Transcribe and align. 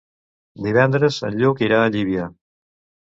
Divendres 0.67 1.19
en 1.29 1.37
Lluc 1.43 1.61
irà 1.67 1.83
a 1.83 1.95
Llívia. 1.97 2.27